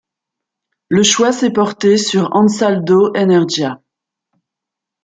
Le 0.89 1.03
choix 1.03 1.31
s'est 1.31 1.51
porté 1.51 1.95
sur 1.95 2.35
Ansaldo 2.35 3.13
Energia. 3.15 3.81